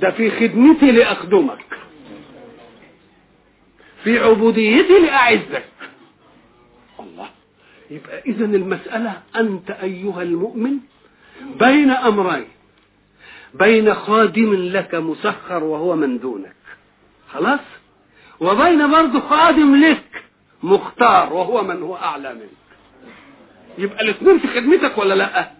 [0.00, 1.58] ده في خدمتي لأخدمك.
[4.04, 5.64] في عبوديتي لأعزك.
[7.00, 7.28] الله.
[7.90, 10.76] يبقى اذا المسألة أنت أيها المؤمن
[11.58, 12.44] بين أمرين.
[13.54, 16.52] بين خادم لك مسخر وهو من دونك.
[17.32, 17.60] خلاص؟
[18.40, 20.24] وبين برضه خادم لك
[20.62, 22.50] مختار وهو من هو أعلى منك.
[23.78, 25.50] يبقى الاثنين في خدمتك ولا لأ؟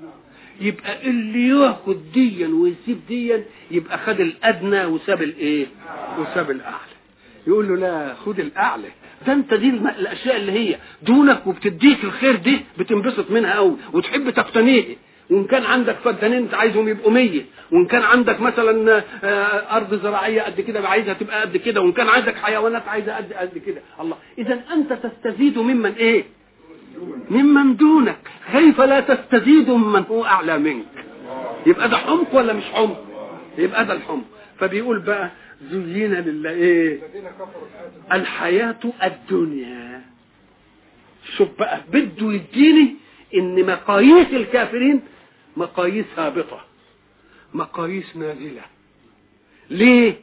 [0.60, 5.66] يبقى اللي ياخد ديا ويسيب ديا يبقى خد الأدنى وساب الإيه؟
[6.18, 6.90] وساب الأعلى.
[7.46, 8.88] يقول له لا خد الأعلى.
[9.26, 14.96] ده أنت دي الأشياء اللي هي دونك وبتديك الخير دي بتنبسط منها قوي وتحب تقتنيه.
[15.30, 17.40] وإن كان عندك فدانين أنت عايزهم يبقوا 100
[17.72, 19.02] وإن كان عندك مثلا
[19.76, 21.80] أرض زراعية قد كده عايزها تبقى قد كده.
[21.80, 23.80] وإن كان عندك حيوانات عايزه قد قد كده.
[24.00, 24.16] الله.
[24.38, 26.24] اذا أنت تستزيد ممن إيه؟
[27.30, 28.18] ممن دونك.
[28.52, 30.86] كيف لا تستزيد ممن هو أعلى منك؟
[31.66, 33.04] يبقى ده حمق ولا مش حمق؟
[33.58, 34.24] يبقى ده الحمق.
[34.58, 35.30] فبيقول بقى
[35.70, 36.98] زين لله إيه؟
[38.12, 40.00] الحياة الدنيا.
[41.36, 42.94] شوف بقى بده يديني
[43.34, 45.00] إن مقاييس الكافرين
[45.56, 46.60] مقاييس هابطه
[47.54, 48.62] مقاييس نازلة.
[49.70, 50.20] ليه؟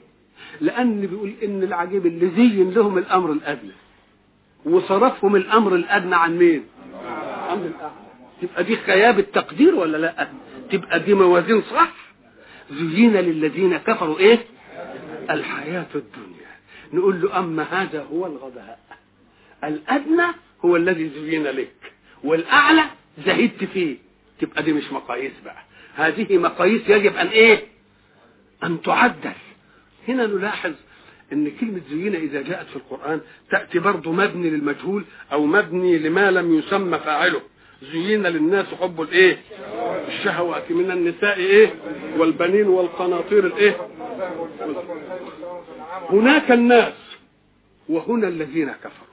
[0.62, 3.72] لأن بيقول إن العجيب اللي زين لهم الأمر الأدنى.
[4.66, 6.66] وصرفهم الأمر الأدنى عن مين؟
[7.50, 7.92] عن الاعلى
[8.42, 10.28] تبقى دي خياب التقدير ولا لأ؟
[10.72, 11.92] تبقى دي موازين صح؟
[12.72, 14.40] زين للذين كفروا إيه؟
[15.30, 16.48] الحياة الدنيا.
[16.94, 18.80] نقول له أما هذا هو الغباء.
[19.64, 20.26] الأدنى
[20.66, 21.94] هو الذي زين لك.
[22.24, 22.84] والأعلى
[23.26, 23.98] زهدت فيه.
[24.40, 25.64] تبقى دي مش مقاييس بقى.
[25.96, 27.64] هذه مقاييس يجب أن إيه؟
[28.64, 29.32] أن تعدل.
[30.08, 30.74] هنا نلاحظ
[31.34, 36.58] إن كلمة زينة إذا جاءت في القرآن تأتي برضه مبني للمجهول أو مبني لما لم
[36.60, 37.42] يسمى فاعله.
[37.92, 39.38] زين للناس حب الإيه؟
[40.08, 41.74] الشهوات من النساء إيه؟
[42.18, 43.78] والبنين والقناطير الإيه؟
[46.10, 46.94] هناك الناس
[47.90, 49.08] وهنا الذين كفروا.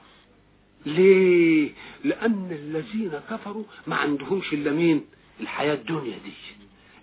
[0.85, 1.69] ليه؟
[2.03, 5.05] لأن الذين كفروا ما عندهمش إلا مين؟
[5.41, 6.33] الحياة الدنيا دي.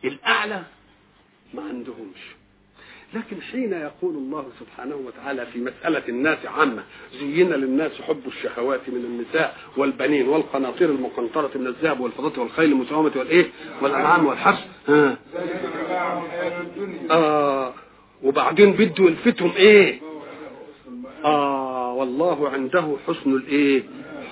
[0.08, 0.62] الأعلى
[1.54, 2.20] ما عندهمش.
[3.14, 6.82] لكن حين يقول الله سبحانه وتعالى في مسألة الناس عامة
[7.20, 13.50] زين للناس حب الشهوات من النساء والبنين والقناطير المقنطرة من الذهب والفضة والخيل المسومة والإيه؟
[13.82, 14.58] والأنعام والحرث.
[14.88, 15.18] ها؟
[17.10, 17.74] آه.
[18.22, 20.00] وبعدين بده يلفتهم إيه؟
[21.24, 23.82] آه والله عنده حسن الإيه؟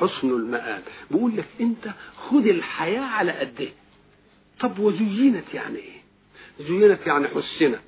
[0.00, 0.82] حسن المآب.
[1.10, 1.84] بيقول لك أنت
[2.30, 3.72] خذ الحياة على قد إيه
[4.60, 6.00] طب وزينت يعني إيه؟
[6.60, 7.80] زينت يعني حسنت.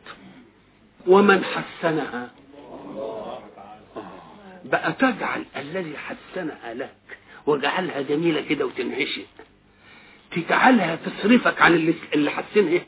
[1.07, 2.31] ومن حسنها؟
[4.65, 9.25] بقى تجعل الذي حسنها لك وجعلها جميلة كده وتنعشق
[10.31, 12.81] تجعلها تصرفك عن اللي اللي حاسينها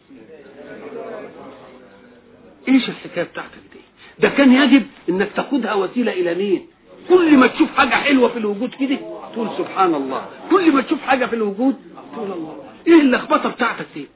[2.69, 3.81] إيش الحكاية بتاعتك دي؟
[4.19, 6.67] ده كان يجب إنك تاخدها وسيلة إلى مين؟
[7.09, 8.97] كل ما تشوف حاجة حلوة في الوجود كده
[9.33, 10.29] تقول سبحان الله.
[10.51, 11.77] كل ما تشوف حاجة في الوجود
[12.13, 12.74] تقول الله.
[12.87, 14.07] إيه اللخبطة بتاعتك دي؟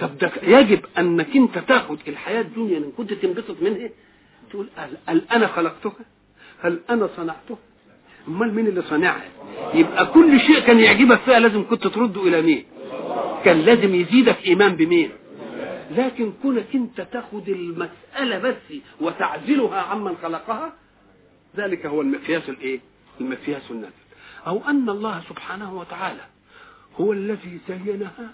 [0.00, 3.88] طب ده يجب أنك أنت تاخد الحياة الدنيا إن كنت تنبسط منها.
[4.50, 4.68] تقول
[5.08, 5.92] هل, أنا خلقتها؟
[6.62, 7.58] هل أنا صنعتها؟
[8.28, 9.24] أمال مين اللي صنعها؟
[9.74, 12.64] يبقى كل شيء كان يعجبك فيها لازم كنت ترده إلى مين؟
[13.44, 15.10] كان لازم يزيدك إيمان بمين؟
[15.90, 20.72] لكن كونك أنت تاخد المسألة بس وتعزلها عمن خلقها
[21.56, 22.80] ذلك هو المقياس الإيه؟
[23.20, 23.92] المقياس النازل
[24.46, 26.20] أو أن الله سبحانه وتعالى
[27.00, 28.30] هو الذي زينها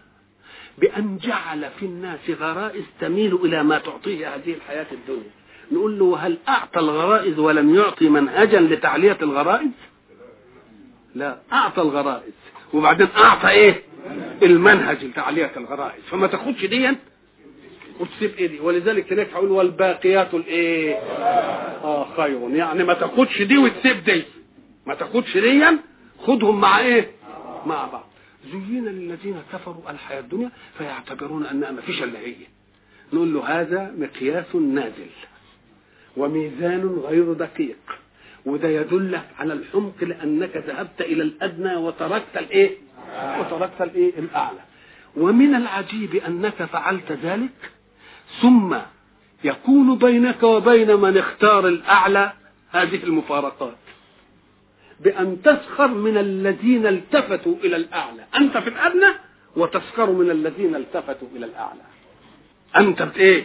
[0.78, 5.30] بأن جعل في الناس غرائز تميل إلى ما تعطيه هذه الحياة الدنيا.
[5.72, 9.70] نقول له هل أعطى الغرائز ولم يعطي منهجا لتعلية الغرائز؟
[11.14, 12.32] لا أعطى الغرائز.
[12.74, 13.82] وبعدين أعطى إيه؟
[14.42, 16.02] المنهج لتعلية الغرائز.
[16.10, 16.96] فما تاخدش ديا؟
[18.00, 20.94] وتسيب إيه دي ولذلك هناك هقول والباقيات الإيه؟
[21.84, 22.50] آه خير.
[22.50, 24.22] يعني ما تاخدش دي وتسيب دي.
[24.86, 25.64] ما تاخدش دي
[26.26, 27.10] خدهم مع إيه؟
[27.66, 28.11] مع بعض.
[28.52, 32.34] زين للذين كفروا الحياة الدنيا فيعتبرون انها ما فيش إلا هي.
[33.12, 35.10] نقول له هذا مقياس نازل
[36.16, 37.76] وميزان غير دقيق
[38.46, 42.76] وده يدلك على الحمق لأنك ذهبت إلى الأدنى وتركت الإيه؟
[43.40, 44.60] وتركت الإيه؟ الأعلى.
[45.16, 47.70] ومن العجيب أنك فعلت ذلك
[48.42, 48.76] ثم
[49.44, 52.32] يكون بينك وبين من اختار الأعلى
[52.70, 53.76] هذه المفارقات.
[55.04, 58.24] بأن تسخر من الذين التفتوا إلى الأعلى.
[58.36, 59.12] أنت في الأدنى
[59.56, 61.80] وتسخر من الذين التفتوا إلى الأعلى.
[62.76, 63.44] أنت بايه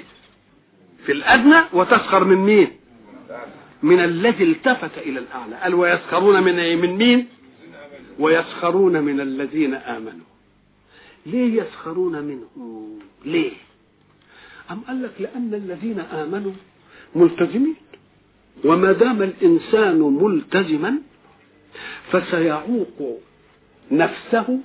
[1.06, 2.72] في الأدنى وتسخر من مين؟
[3.84, 5.56] من الذي التفت إلى الأعلى.
[5.56, 7.28] قال ويسخرون من إيه؟ من مين؟
[8.20, 10.28] ويسخرون من الذين آمنوا.
[11.26, 12.48] ليه يسخرون منه
[13.26, 13.52] ليه؟
[14.72, 16.52] أم قال لك لأن الذين آمنوا
[17.16, 17.76] ملتزمين.
[18.66, 20.98] وما دام الإنسان ملتزما
[22.12, 23.22] فسيعوق
[23.92, 24.60] نفسه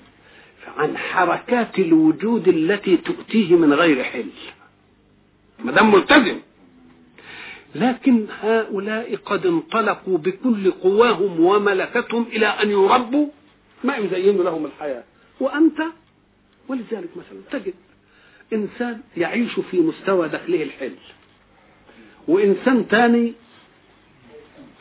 [0.77, 4.31] عن حركات الوجود التي تؤتيه من غير حل.
[5.65, 6.39] ما دام ملتزم.
[7.75, 13.27] لكن هؤلاء قد انطلقوا بكل قواهم وملكتهم إلى أن يربوا
[13.85, 15.05] ما يزين لهم الحياة.
[15.41, 15.83] وأنت
[16.69, 17.75] ولذلك مثلا تجد
[18.53, 20.95] إنسان يعيش في مستوى دخله الحل.
[22.29, 23.33] وإنسان تاني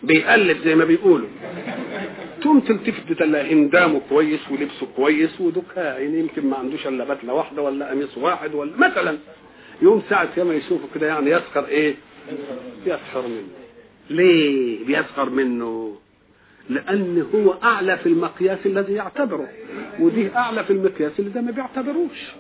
[0.03, 1.27] بيقلب زي ما بيقولوا
[2.41, 7.61] تقوم تلتفت تلاقي هندامه كويس ولبسه كويس ودكها يعني يمكن ما عندوش إلا بدلة واحدة
[7.61, 9.17] ولا قميص واحد ولا مثلا
[9.81, 11.95] يوم ساعة ما يشوفه كده يعني يسخر إيه؟
[12.85, 13.47] يسخر منه.
[14.09, 15.95] ليه بيسخر منه؟
[16.69, 19.47] لأن هو أعلى في المقياس الذي يعتبره
[19.99, 22.31] ودي أعلى في المقياس اللي ده ما بيعتبروش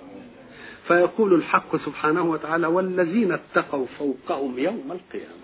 [0.87, 5.41] فيقول الحق سبحانه وتعالى والذين اتقوا فوقهم يوم القيامة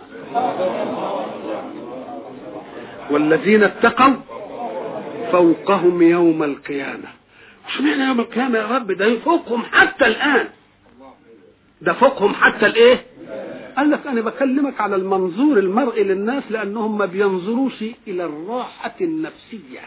[3.11, 4.13] والذين اتقوا
[5.31, 7.07] فوقهم يوم القيامة.
[7.67, 10.47] اشمعنى يوم القيامة يا رب؟ ده يفوقهم حتى الآن.
[11.81, 13.05] ده فوقهم حتى الإيه؟
[13.77, 19.79] قال لك أنا بكلمك على المنظور المرئي للناس لأنهم ما بينظروش إلى الراحة النفسية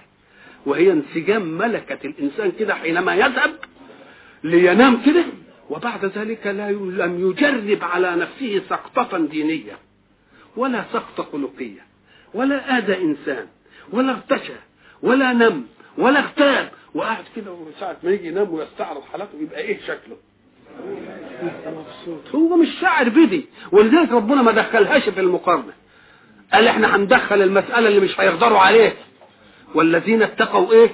[0.66, 3.50] وهي انسجام ملكة الإنسان كده حينما يذهب
[4.44, 5.24] لينام كده
[5.70, 9.78] وبعد ذلك لا لم يجرب على نفسه سقطة دينية
[10.56, 11.89] ولا سقطة خلقية.
[12.34, 13.46] ولا آذى إنسان
[13.92, 14.52] ولا ارتشى
[15.02, 15.64] ولا نم
[15.98, 16.70] ولا اغتاب.
[16.94, 20.16] وقاعد كده وساعة ما يجي ينام ويستعرض حالته يبقى إيه شكله؟
[21.66, 22.34] مبسوط.
[22.34, 25.72] هو مش شاعر بدي ولذلك ربنا ما دخلهاش في المقارنة.
[26.52, 28.94] قال إحنا هندخل المسألة اللي مش هيقدروا عليه
[29.74, 30.90] والذين اتقوا إيه؟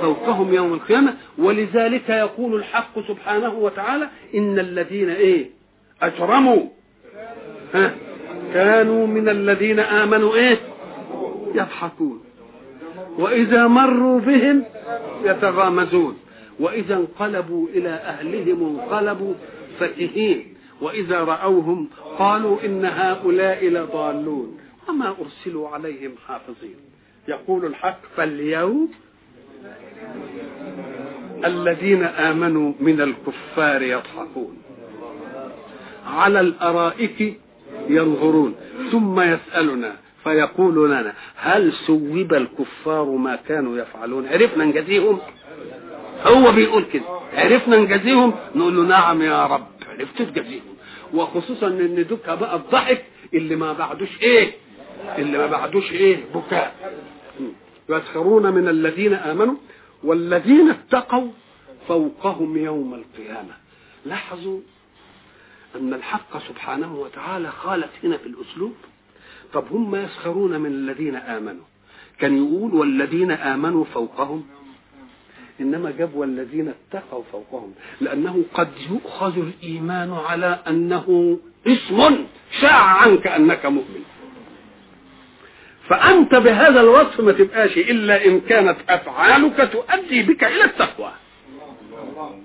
[0.00, 1.14] فوقهم يوم القيامة.
[1.38, 5.50] ولذلك يقول الحق سبحانه وتعالى إن الذين إيه؟
[6.02, 6.66] أجرموا.
[7.74, 7.94] ها؟
[8.54, 10.58] كانوا من الذين آمنوا إيه؟
[11.54, 12.20] يضحكون.
[13.18, 14.64] وإذا مروا بهم
[15.24, 16.18] يتغامزون.
[16.60, 19.34] وإذا انقلبوا إلى أهلهم انقلبوا
[19.78, 20.54] فكهين.
[20.80, 24.58] وإذا رأوهم قالوا إن هؤلاء لضالون.
[24.88, 26.76] وما أرسلوا عليهم حافظين.
[27.28, 28.88] يقول الحق فاليوم
[31.44, 34.56] الذين آمنوا من الكفار يضحكون.
[36.06, 37.38] على الأرائك
[37.88, 38.54] ينظرون
[38.92, 45.18] ثم يسألنا فيقول لنا هل سوب الكفار ما كانوا يفعلون؟ عرفنا نجزيهم؟
[46.26, 47.02] هو بيقول كده.
[47.34, 49.66] عرفنا نجزيهم؟ نقول له نعم يا رب.
[49.98, 50.74] عرفت تجزيهم.
[51.14, 53.04] وخصوصا إن دوكا بقى الضحك
[53.34, 54.52] اللي ما بعدوش إيه؟
[55.18, 56.74] اللي ما بعدوش إيه؟ بكاء.
[57.88, 59.54] يسخرون من الذين آمنوا
[60.04, 61.28] والذين اتقوا
[61.88, 63.54] فوقهم يوم القيامة.
[64.06, 64.60] لاحظوا
[65.76, 68.74] أن الحق سبحانه وتعالى خالف هنا في الأسلوب؟
[69.52, 71.64] طب هم يسخرون من الذين آمنوا.
[72.18, 74.46] كان يقول والذين آمنوا فوقهم.
[75.60, 77.74] إنما جاب والذين اتقوا فوقهم.
[78.00, 82.16] لأنه قد يؤخذ الإيمان على أنه اسم
[82.60, 84.04] شاع عنك أنك مؤمن.
[85.88, 91.12] فأنت بهذا الوصف ما تبقاش إلا إن كانت أفعالك تؤدي بك إلى التقوى.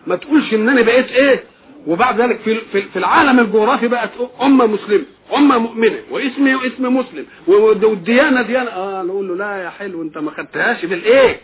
[0.08, 1.44] ما تقولش إن أنا بقيت إيه؟
[1.88, 4.10] وبعد ذلك في في العالم الجغرافي بقت
[4.42, 5.04] أمة مسلمة
[5.36, 8.70] أمة مؤمنة واسمي واسم مسلم والديانة ديانة.
[8.70, 11.40] آه نقول له لا يا حلو أنت ما خدتهاش بالإيه؟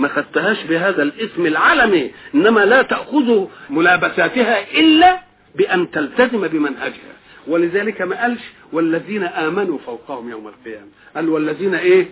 [0.00, 5.18] ما خدتهاش بهذا الاسم العالمي إنما لا تأخذ ملابساتها إلا
[5.54, 7.14] بأن تلتزم بمنهجها.
[7.46, 8.40] ولذلك ما قالش
[8.72, 10.88] والذين آمنوا فوقهم يوم القيامة.
[11.16, 12.06] قال والذين إيه؟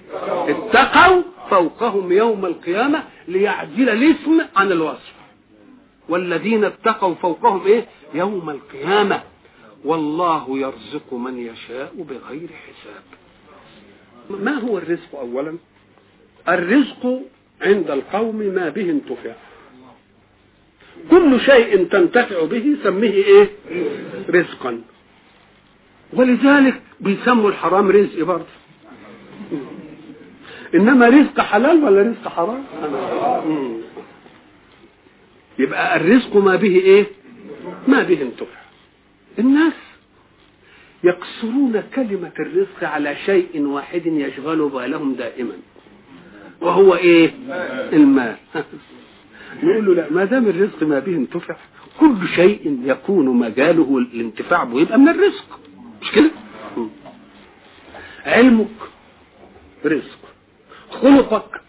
[0.49, 5.13] اتقوا فوقهم يوم القيامة ليعدل الاسم عن الوصف.
[6.13, 9.23] والذين اتقوا فوقهم إيه؟ يوم القيامة.
[9.85, 13.05] والله يرزق من يشاء بغير حساب.
[14.31, 15.57] ما هو الرزق اولا؟
[16.49, 17.21] الرزق
[17.63, 19.33] عند القوم ما به انتفع.
[21.11, 23.51] كل شيء تنتفع به سميه إيه؟
[24.31, 24.81] رزقا.
[26.13, 28.45] ولذلك بيسموا الحرام رزق برضه.
[30.75, 32.65] إنما رزق حلال ولا رزق حرام؟
[35.63, 37.07] يبقى الرزق ما به إيه؟
[37.89, 38.63] ما به انتفع
[39.39, 39.73] الناس
[41.05, 45.55] يقصرون كلمة الرزق على شيء واحد يشغل بالهم دائما
[46.61, 47.31] وهو إيه؟
[47.93, 48.37] المال.
[49.63, 51.57] نقول له لا ما دام الرزق ما به انتفع
[52.01, 55.61] كل شيء يكون مجاله الانتفاع به يبقى من الرزق.
[56.03, 56.31] مش كده؟
[58.27, 58.69] علمك
[59.85, 60.19] رزق
[60.91, 61.61] خلقك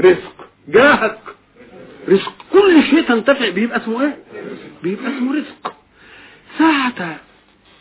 [0.00, 1.35] رزق جاهك
[2.08, 2.32] رزق.
[2.52, 4.16] كل شيء تنتفع بيبقى اسمه إيه؟
[4.82, 5.72] بيبقى اسمه رزق.
[6.58, 7.16] ساعة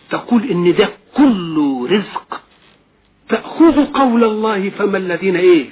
[0.09, 2.41] تقول إن ده كله رزق
[3.29, 5.69] تأخذ قول الله فما الذين إيه؟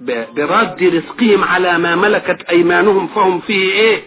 [0.00, 4.02] برد رزقهم على ما ملكت أيمانهم فهم فيه إيه؟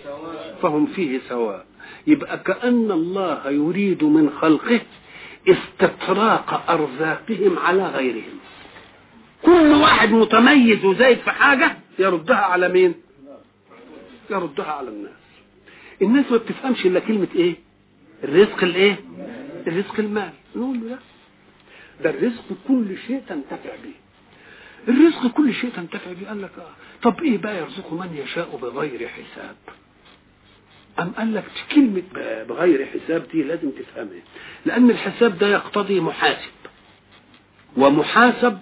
[0.62, 1.66] فهم فيه سواء.
[2.08, 4.80] يبقى كأن الله يريد من خلقه
[5.50, 8.40] استطراق أرزاقهم على غيرهم.
[9.42, 12.94] كل واحد متميز وزايد في حاجة يردها على مين؟
[14.32, 15.12] يردها على الناس.
[16.02, 17.56] الناس ما بتفهمش إلا كلمة إيه؟
[18.24, 19.00] الرزق الإيه؟
[19.68, 20.32] الرزق المال.
[20.56, 20.98] نقول له لا.
[22.04, 23.94] ده الرزق كل شيء تنتفع به.
[24.94, 26.28] الرزق كل شيء تنتفع به.
[26.28, 26.74] قال لك آه.
[27.04, 29.56] طب إيه بقى يرزق من يشاء بغير حساب؟
[31.00, 31.44] أم قال لك
[31.76, 32.04] كلمة
[32.50, 34.22] بغير حساب دي لازم تفهمها.
[34.66, 36.52] لأن الحساب ده يقتضي محاسب.
[37.78, 38.60] ومحاسب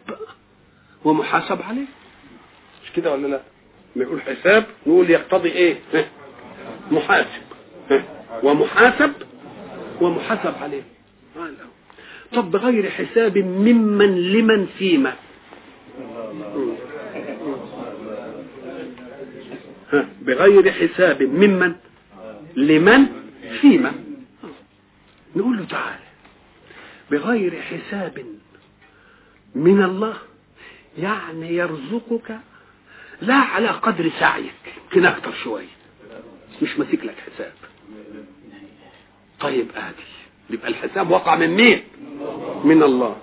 [1.05, 1.85] ومحاسب عليه.
[2.83, 3.41] مش كده ولا لا؟
[3.95, 5.77] ما يقول حساب نقول يقتضي إيه؟
[6.91, 7.41] محاسب.
[8.43, 9.11] ومحاسب؟
[10.01, 10.81] ومحاسب عليه.
[12.33, 15.15] طب بغير حساب ممن لمن فيما.
[20.21, 21.75] بغير حساب ممن
[22.55, 23.05] لمن
[23.61, 23.93] فيما.
[25.35, 26.03] نقول له تعالى
[27.11, 28.25] بغير حساب
[29.55, 30.13] من الله
[30.97, 32.39] يعني يرزقك
[33.23, 34.53] لا على قدر سعيك.
[34.83, 35.67] يمكن أكتر شوية
[36.61, 37.53] مش ماسك لك حساب.
[39.39, 40.03] طيب آدي
[40.49, 41.83] يبقى الحساب وقع من مين؟
[42.63, 43.17] من الله.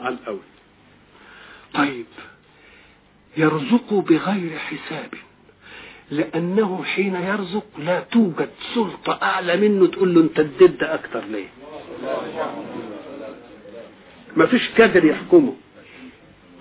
[0.00, 0.38] على الأول.
[1.74, 2.06] طيب
[3.36, 5.14] يرزق بغير حساب.
[6.10, 11.48] لأنه حين يرزق لا توجد سلطة أعلى منه تقول له أنت اديت أكتر ليه؟
[14.36, 15.56] ما فيش كادر يحكمه.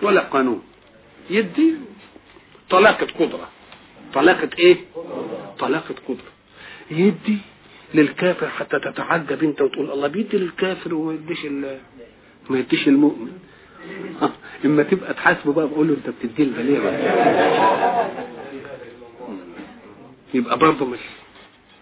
[0.02, 0.64] ولا قانون.
[1.30, 1.76] يدي
[2.70, 3.50] طلاقة قدرة.
[4.14, 4.78] طلاقة إيه؟
[5.60, 6.32] طلاقة قدرة.
[6.92, 7.38] يدي
[7.94, 11.46] للكافر حتى تتعجب انت وتقول الله بيدي للكافر وما يديش
[12.50, 13.32] ما يديش المؤمن.
[14.66, 16.44] إما تبقى تحاسبه بقى بقول له أنت بتدي
[16.80, 16.94] بقى؟
[20.34, 21.00] يبقى برضه مش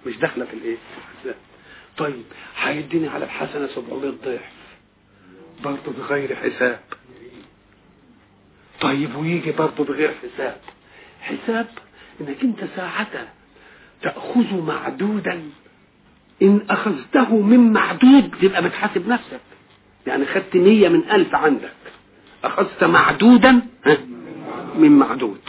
[0.06, 0.78] مش داخلة في الإيه؟
[1.98, 2.24] طيب
[2.58, 4.42] هيديني على الحسنة 700 ضعف.
[5.64, 6.80] برضه بغير حساب.
[8.82, 10.58] طيب ويجي برضه بغير حساب.
[11.22, 11.68] حساب
[12.22, 13.28] إنك أنت ساعتها
[14.02, 15.42] تأخذ معدودا.
[16.42, 19.40] إن أخذته من معدود تبقى بتحاسب نفسك.
[20.08, 21.72] يعني خدت مية من ألف عندك.
[22.44, 23.62] أخذت معدودا
[24.78, 25.40] من معدود.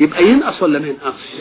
[0.00, 1.34] يبقى ينقص ولا ما ينقصش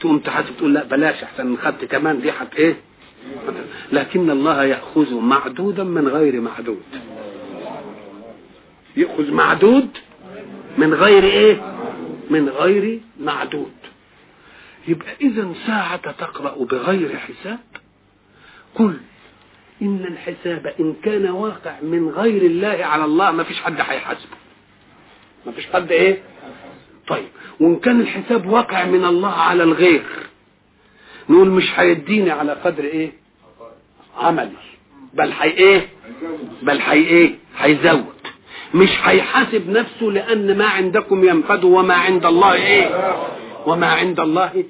[0.00, 2.76] تقوم تحاسب تقول لا بلاش أحسن خدت كمان دي حت إيه؟
[3.92, 6.82] لكن الله يأخذ معدودا من غير معدود.
[8.96, 9.88] يأخذ معدود
[10.78, 11.74] من غير إيه؟
[12.30, 13.72] من غير معدود.
[14.88, 17.58] يبقى إذا ساعة تقرأ بغير حساب؟
[18.74, 18.96] قل
[19.82, 24.36] إن الحساب إن كان واقع من غير الله على الله ما فيش حد هيحاسبه.
[25.46, 26.22] ما فيش حد إيه؟
[27.06, 27.28] طيب
[27.60, 30.02] وإن كان الحساب واقع من الله على الغير
[31.28, 33.12] نقول مش هيديني على قدر إيه؟
[34.16, 34.50] عملي.
[35.14, 35.88] بل حي إيه؟
[36.62, 38.15] بل حي إيه؟ هيزود.
[38.74, 43.14] مش هيحاسب نفسه لأن ما عندكم ينفد وما عند الله إيه؟
[43.66, 44.64] وما عند الله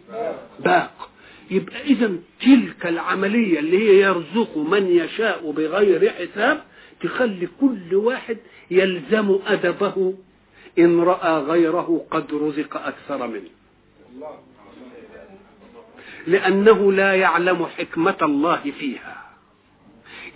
[0.60, 1.08] باق.
[1.50, 6.62] يبقى اذا تلك العملية اللي هي يرزق من يشاء بغير حساب
[7.02, 8.38] تخلي كل واحد
[8.70, 10.14] يلزم أدبه
[10.78, 13.50] إن رأى غيره قد رزق أكثر منه.
[16.26, 19.16] لأنه لا يعلم حكمة الله فيها.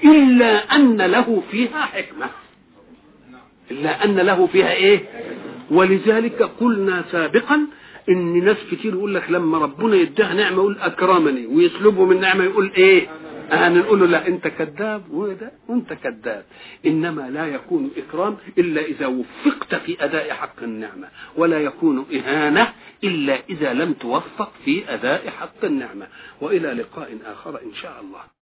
[0.04, 2.30] إلا أن له فيها حكمة.
[3.70, 5.00] إلا أن له فيها إيه؟
[5.70, 7.66] ولذلك قلنا سابقا
[8.08, 12.72] إن ناس كتير يقول لك لما ربنا يديها نعمة يقول أكرمني ويسلبه من نعمة يقول
[12.76, 13.08] إيه؟
[13.52, 16.44] أنا نقول له لا أنت كذاب وده وأنت كذاب.
[16.86, 22.72] إنما لا يكون إكرام إلا إذا وفقت في أداء حق النعمة ولا يكون إهانة
[23.04, 26.06] إلا إذا لم توفق في أداء حق النعمة.
[26.40, 28.39] وإلى لقاء آخر إن شاء الله.